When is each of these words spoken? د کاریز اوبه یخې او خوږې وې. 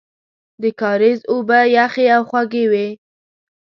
د 0.61 0.63
کاریز 0.79 1.19
اوبه 1.31 1.59
یخې 1.77 2.05
او 2.15 2.21
خوږې 2.29 2.65
وې. 2.71 2.87